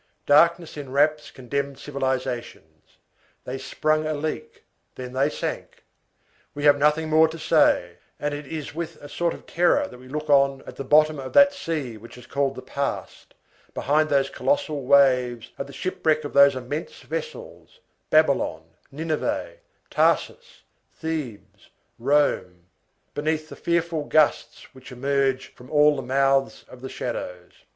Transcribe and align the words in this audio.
Darkness 0.25 0.77
enwraps 0.77 1.29
condemned 1.29 1.77
civilizations. 1.77 2.97
They 3.45 3.59
sprung 3.59 4.07
a 4.07 4.15
leak, 4.15 4.63
then 4.95 5.13
they 5.13 5.29
sank. 5.29 5.83
We 6.55 6.63
have 6.63 6.79
nothing 6.79 7.07
more 7.07 7.27
to 7.27 7.37
say; 7.37 7.97
and 8.19 8.33
it 8.33 8.47
is 8.47 8.73
with 8.73 8.95
a 8.95 9.07
sort 9.07 9.35
of 9.35 9.45
terror 9.45 9.87
that 9.87 9.99
we 9.99 10.07
look 10.07 10.27
on, 10.27 10.63
at 10.65 10.75
the 10.77 10.83
bottom 10.83 11.19
of 11.19 11.33
that 11.33 11.53
sea 11.53 11.97
which 11.97 12.17
is 12.17 12.25
called 12.25 12.55
the 12.55 12.63
past, 12.63 13.35
behind 13.75 14.09
those 14.09 14.31
colossal 14.31 14.81
waves, 14.85 15.51
at 15.59 15.67
the 15.67 15.71
shipwreck 15.71 16.23
of 16.23 16.33
those 16.33 16.55
immense 16.55 17.01
vessels, 17.01 17.79
Babylon, 18.09 18.63
Nineveh, 18.91 19.57
Tarsus, 19.91 20.63
Thebes, 20.95 21.69
Rome, 21.99 22.65
beneath 23.13 23.49
the 23.49 23.55
fearful 23.55 24.05
gusts 24.05 24.73
which 24.73 24.91
emerge 24.91 25.53
from 25.53 25.69
all 25.69 25.95
the 25.95 26.01
mouths 26.01 26.65
of 26.69 26.81
the 26.81 26.89
shadows. 26.89 27.53